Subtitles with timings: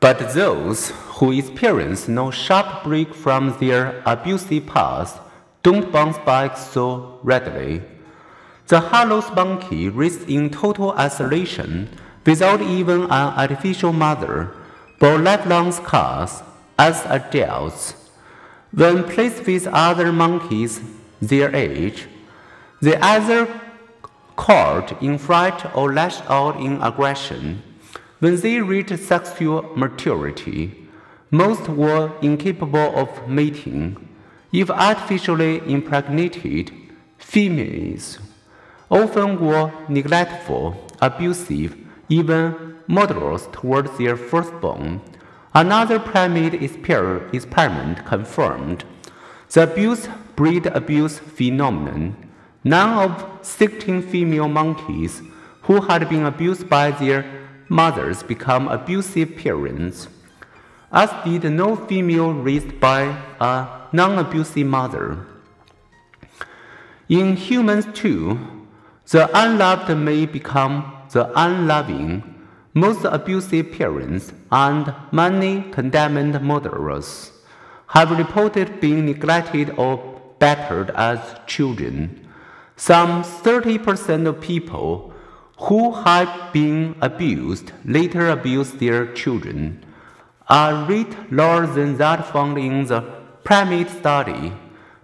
[0.00, 5.18] But those who experience no sharp break from their abusive past
[5.62, 7.82] don't bounce back so readily.
[8.68, 11.90] The Harlows' monkey raised in total isolation
[12.24, 14.54] without even an artificial mother
[14.98, 16.42] bore lifelong scars
[16.78, 17.94] as adults.
[18.72, 20.80] When placed with other monkeys
[21.20, 22.06] their age,
[22.80, 23.48] they either
[24.36, 27.62] called in fright or lashed out in aggression.
[28.20, 30.88] When they reached sexual maturity,
[31.30, 33.96] most were incapable of mating.
[34.52, 36.70] If artificially impregnated,
[37.16, 38.18] females
[38.90, 41.74] often were neglectful, abusive,
[42.10, 45.00] even murderous towards their firstborn.
[45.54, 48.84] Another primate experiment confirmed
[49.52, 52.16] the abuse breed abuse phenomenon.
[52.64, 55.22] None of 16 female monkeys
[55.62, 57.39] who had been abused by their
[57.70, 60.08] mothers become abusive parents,
[60.92, 63.02] as did no female raised by
[63.40, 65.24] a non abusive mother.
[67.08, 68.38] In humans, too,
[69.10, 72.22] the unloved may become the unloving,
[72.74, 77.32] most abusive parents and many condemned murderers
[77.88, 82.28] have reported being neglected or battered as children.
[82.76, 85.09] Some 30% of people
[85.60, 89.84] who have been abused later abuse their children,
[90.48, 93.02] a rate lower than that found in the
[93.44, 94.52] primate study,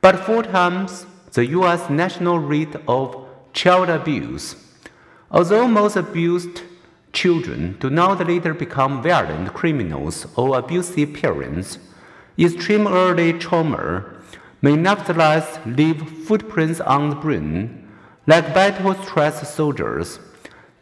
[0.00, 4.56] but four times the US national rate of child abuse.
[5.30, 6.62] Although most abused
[7.12, 11.78] children do not later become violent criminals or abusive parents,
[12.36, 14.04] extreme early trauma
[14.62, 17.88] may nevertheless leave footprints on the brain.
[18.26, 20.18] Like battle stressed soldiers,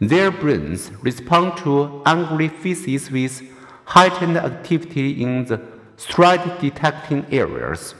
[0.00, 3.42] their brains respond to angry faces with
[3.84, 5.60] heightened activity in the
[5.96, 7.94] threat detecting areas.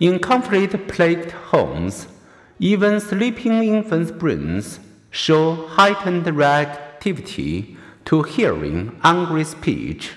[0.00, 2.08] In conflict plagued homes,
[2.58, 4.80] even sleeping infants' brains
[5.10, 10.12] show heightened reactivity to hearing angry speech.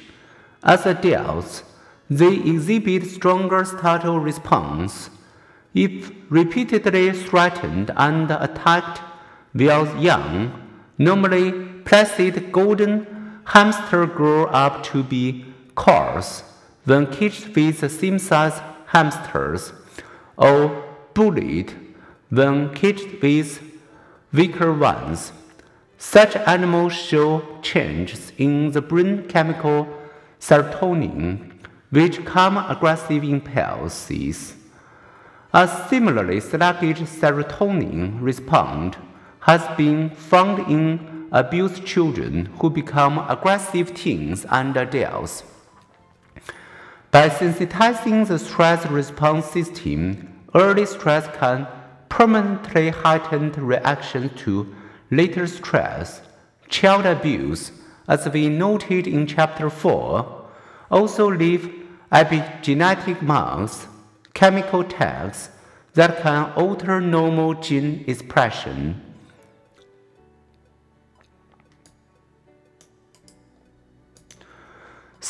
[0.64, 1.64] As adults,
[2.10, 5.10] they exhibit stronger startle response.
[5.74, 9.02] If repeatedly threatened and attacked
[9.58, 10.52] while young,
[10.98, 11.52] normally
[11.86, 13.08] placid golden
[13.46, 15.46] hamster grow up to be
[15.76, 16.44] coarse
[16.86, 19.74] when caged with same-size hamsters,
[20.38, 21.74] or bullied
[22.30, 23.62] when caged with
[24.32, 25.32] weaker ones.
[25.98, 29.88] Such animals show changes in the brain chemical
[30.40, 31.54] serotonin,
[31.90, 34.56] which calm aggressive impulses.
[35.54, 38.96] A similarly sluggish serotonin response
[39.48, 45.44] has been found in abused children who become aggressive teens and adults.
[47.12, 51.66] By sensitizing the stress response system, early stress can
[52.10, 54.76] permanently heighten reaction to
[55.12, 56.22] later stress.
[56.68, 57.72] Child abuse,
[58.10, 60.50] as we noted in chapter 4,
[60.92, 61.74] also leave
[62.12, 63.88] epigenetic marks,
[64.34, 65.50] chemical tags
[65.94, 69.07] that can alter normal gene expression.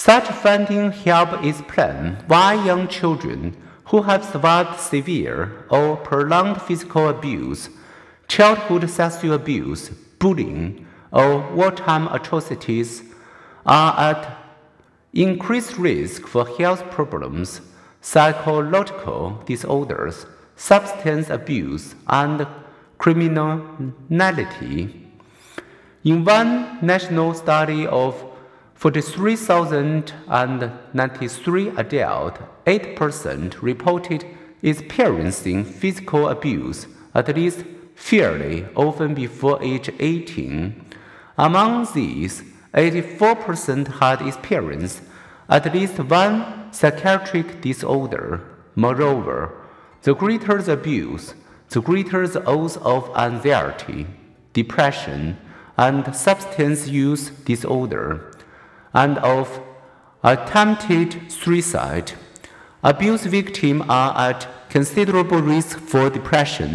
[0.08, 3.58] Such findings help explain why young children
[3.88, 7.70] who have survived severe or prolonged physical abuse,
[8.30, 13.04] childhood sexual abuse, bullying, or wartime atrocities
[13.66, 14.38] are at
[15.12, 17.60] increased risk for health problems,
[18.00, 20.26] psychological disorders,
[20.56, 22.48] substance abuse, and
[22.98, 25.06] criminality.
[26.06, 28.24] In one national study of
[28.78, 34.26] 43,093 adults, 8% reported
[34.62, 37.66] experiencing physical abuse at least
[37.96, 40.86] fairly often before age 18.
[41.40, 42.44] Among these,
[42.76, 45.02] 84% had experienced
[45.50, 48.44] at least one psychiatric disorder.
[48.76, 49.56] Moreover,
[50.04, 51.34] the greater the abuse,
[51.70, 54.06] the greater the odds of anxiety,
[54.54, 55.40] depression,
[55.78, 58.37] and substance use disorder
[58.98, 59.62] and of
[60.24, 62.14] attempted suicide.
[62.84, 66.72] Abuse victims are at considerable risk for depression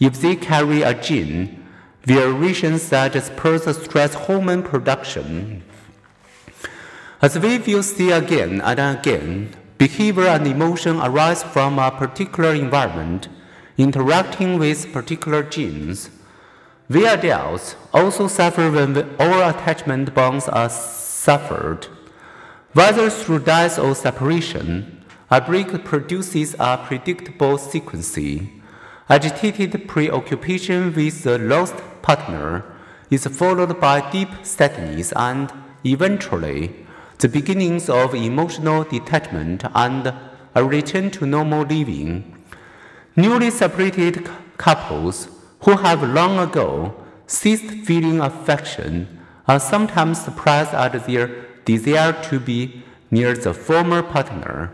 [0.00, 1.62] if they carry a gene
[2.04, 5.62] variation that spurs stress hormone production.
[7.20, 13.28] As we will see again and again, behavior and emotion arise from a particular environment
[13.76, 16.10] interacting with particular genes.
[16.88, 20.70] We adults also suffer when our attachment bonds are
[21.18, 21.88] suffered.
[22.72, 28.16] Whether through death or separation, a break produces a predictable sequence.
[29.10, 32.64] Agitated preoccupation with the lost partner
[33.10, 35.52] is followed by deep sadness and
[35.84, 36.86] eventually
[37.18, 40.14] the beginnings of emotional detachment and
[40.54, 42.10] a return to normal living.
[43.16, 45.28] Newly separated couples
[45.62, 46.94] who have long ago
[47.26, 49.17] ceased feeling affection
[49.48, 54.70] are sometimes surprised at their desire to be near the former partner.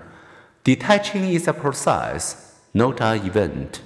[0.65, 3.81] Detaching is a process, not an event.